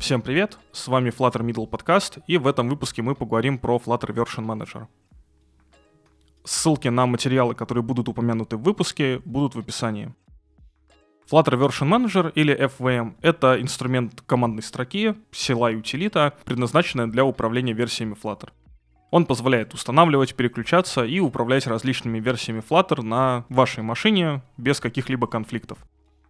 [0.00, 4.14] Всем привет, с вами Flutter Middle Podcast, и в этом выпуске мы поговорим про Flutter
[4.14, 4.86] Version Manager.
[6.42, 10.14] Ссылки на материалы, которые будут упомянуты в выпуске, будут в описании.
[11.30, 17.74] Flutter Version Manager или FVM— это инструмент командной строки, сила и утилита, предназначенная для управления
[17.74, 18.48] версиями Flutter.
[19.10, 25.78] Он позволяет устанавливать, переключаться и управлять различными версиями Flutter на вашей машине без каких-либо конфликтов.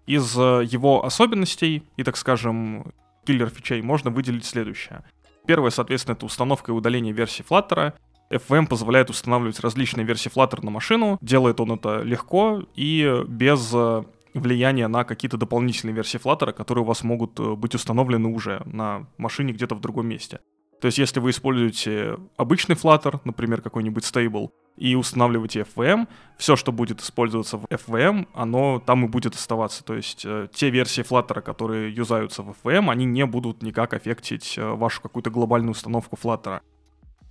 [0.06, 2.92] Из э, его особенностей и, так скажем,
[3.24, 5.04] киллер-фичей можно выделить следующее.
[5.46, 7.94] Первое, соответственно, это установка и удаление версии Flutter.
[8.30, 11.18] FVM позволяет устанавливать различные версии Flutter на машину.
[11.20, 16.86] Делает он это легко и без э, влияние на какие-то дополнительные версии Flutter, которые у
[16.86, 20.40] вас могут э, быть установлены уже на машине где-то в другом месте.
[20.80, 26.08] То есть, если вы используете обычный Flutter, например, какой-нибудь стейбл, и устанавливаете FVM,
[26.38, 29.84] все, что будет использоваться в FVM, оно там и будет оставаться.
[29.84, 34.56] То есть, э, те версии Flutter, которые юзаются в FVM, они не будут никак аффектить
[34.56, 36.60] э, вашу какую-то глобальную установку Flutter.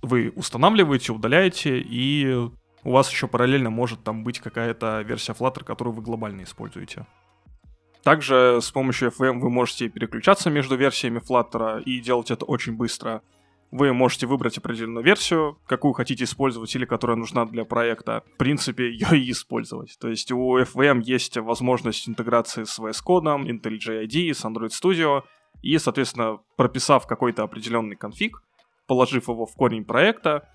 [0.00, 2.32] Вы устанавливаете, удаляете, и
[2.84, 7.04] у вас еще параллельно может там быть какая-то версия Flutter, которую вы глобально используете.
[8.04, 13.22] Также с помощью FM вы можете переключаться между версиями Flutter и делать это очень быстро.
[13.70, 18.24] Вы можете выбрать определенную версию, какую хотите использовать или которая нужна для проекта.
[18.34, 19.96] В принципе, ее и использовать.
[20.00, 25.22] То есть у FVM есть возможность интеграции с VS Code, IntelliJ IDE, с Android Studio.
[25.62, 28.42] И, соответственно, прописав какой-то определенный конфиг,
[28.86, 30.48] положив его в корень проекта,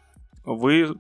[0.44, 0.96] вы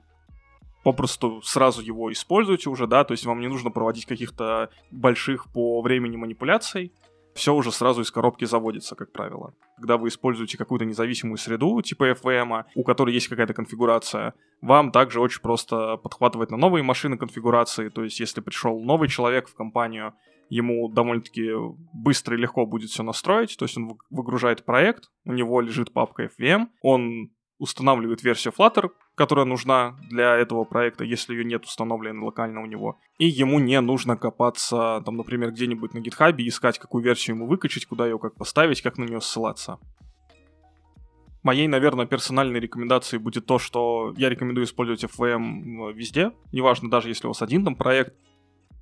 [0.84, 5.82] попросту сразу его используете уже, да, то есть вам не нужно проводить каких-то больших по
[5.82, 6.94] времени манипуляций,
[7.36, 9.54] все уже сразу из коробки заводится, как правило.
[9.76, 15.20] Когда вы используете какую-то независимую среду, типа FVM, у которой есть какая-то конфигурация, вам также
[15.20, 20.14] очень просто подхватывать на новые машины конфигурации, то есть если пришел новый человек в компанию,
[20.50, 21.52] ему довольно-таки
[21.94, 26.30] быстро и легко будет все настроить, то есть он выгружает проект, у него лежит папка
[26.40, 32.62] FVM, он устанавливает версию Flutter, которая нужна для этого проекта, если ее нет установленной локально
[32.62, 33.00] у него.
[33.18, 37.48] И ему не нужно копаться, там, например, где-нибудь на GitHub и искать, какую версию ему
[37.48, 39.80] выкачать, куда ее как поставить, как на нее ссылаться.
[41.44, 47.28] Моей, наверное, персональной рекомендацией будет то, что я рекомендую использовать FVM везде, неважно, даже если
[47.28, 48.16] у вас один там проект,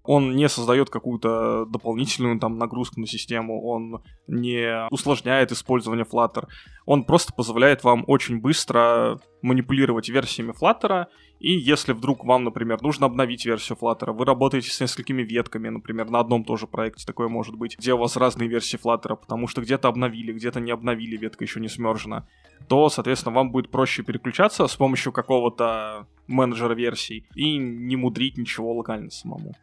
[0.04, 6.48] он не создает какую-то дополнительную там нагрузку на систему, он не усложняет использование Flutter,
[6.86, 11.06] он просто позволяет вам очень быстро манипулировать версиями Flutter,
[11.40, 16.10] и если вдруг вам, например, нужно обновить версию Flutter, вы работаете с несколькими ветками, например,
[16.10, 19.62] на одном тоже проекте такое может быть, где у вас разные версии Flutter, потому что
[19.62, 22.28] где-то обновили, где-то не обновили, ветка еще не смержена,
[22.68, 28.74] то, соответственно, вам будет проще переключаться с помощью какого-то менеджера версий и не мудрить ничего
[28.74, 29.54] локально самому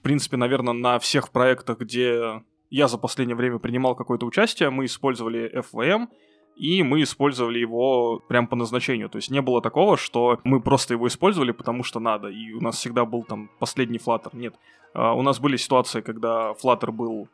[0.00, 4.86] в принципе, наверное, на всех проектах, где я за последнее время принимал какое-то участие, мы
[4.86, 6.08] использовали FVM,
[6.56, 9.10] и мы использовали его прям по назначению.
[9.10, 12.60] То есть не было такого, что мы просто его использовали, потому что надо, и у
[12.60, 14.30] нас всегда был там последний Flutter.
[14.32, 14.54] Нет.
[14.94, 17.28] Uh, у нас были ситуации, когда Flutter был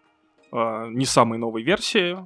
[0.52, 2.18] uh, не самой новой версии,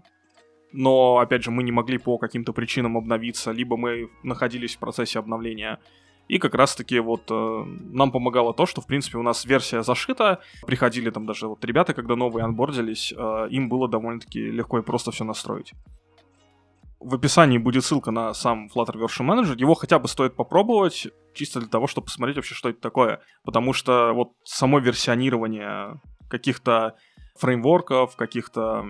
[0.72, 5.18] но, опять же, мы не могли по каким-то причинам обновиться, либо мы находились в процессе
[5.18, 5.78] обновления.
[6.30, 10.38] И как раз-таки вот э, нам помогало то, что, в принципе, у нас версия зашита.
[10.64, 15.10] Приходили там даже вот ребята, когда новые анбордились, э, им было довольно-таки легко и просто
[15.10, 15.72] все настроить.
[17.00, 19.58] В описании будет ссылка на сам Flutter Version Manager.
[19.58, 23.20] Его хотя бы стоит попробовать, чисто для того, чтобы посмотреть вообще, что это такое.
[23.42, 26.94] Потому что вот само версионирование каких-то
[27.40, 28.86] фреймворков, каких-то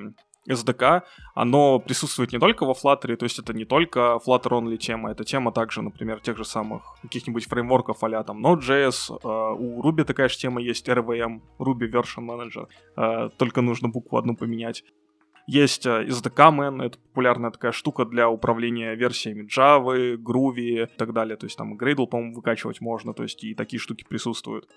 [0.51, 1.03] SDK,
[1.35, 5.53] оно присутствует не только во Flutter, то есть это не только Flutter-only тема, это тема
[5.53, 10.39] также, например, тех же самых каких-нибудь фреймворков а там Node.js, э, у Ruby такая же
[10.39, 14.85] тема есть, RVM, Ruby Version Manager, э, только нужно букву одну поменять.
[15.47, 21.13] Есть э, SDK Man, это популярная такая штука для управления версиями Java, Groovy и так
[21.13, 21.37] далее.
[21.37, 24.69] То есть там Gradle, по-моему, выкачивать можно, то есть и такие штуки присутствуют.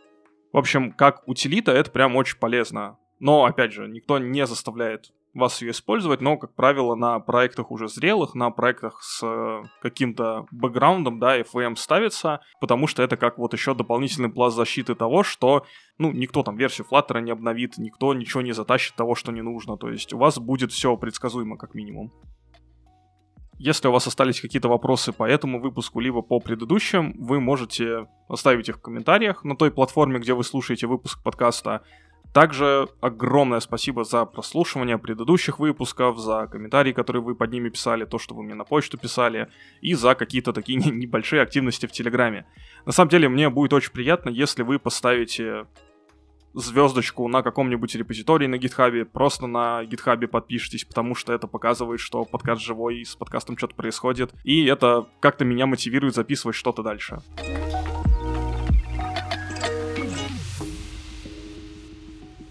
[0.51, 2.97] В общем, как утилита это прям очень полезно.
[3.19, 7.87] Но, опять же, никто не заставляет вас ее использовать, но, как правило, на проектах уже
[7.87, 13.53] зрелых, на проектах с э, каким-то бэкграундом, да, FVM ставится, потому что это как вот
[13.53, 15.65] еще дополнительный пласт защиты того, что,
[15.97, 19.77] ну, никто там версию Flutter не обновит, никто ничего не затащит того, что не нужно,
[19.77, 22.11] то есть у вас будет все предсказуемо как минимум.
[23.59, 28.67] Если у вас остались какие-то вопросы по этому выпуску, либо по предыдущим, вы можете оставить
[28.67, 31.81] их в комментариях на той платформе, где вы слушаете выпуск подкаста.
[32.33, 38.17] Также огромное спасибо за прослушивание предыдущих выпусков, за комментарии, которые вы под ними писали, то,
[38.17, 39.49] что вы мне на почту писали,
[39.81, 42.47] и за какие-то такие небольшие активности в Телеграме.
[42.85, 45.67] На самом деле, мне будет очень приятно, если вы поставите
[46.55, 52.25] звездочку на каком-нибудь репозитории на гитхабе, просто на гитхабе подпишитесь, потому что это показывает, что
[52.25, 57.19] подкаст живой, с подкастом что-то происходит, и это как-то меня мотивирует записывать что-то дальше.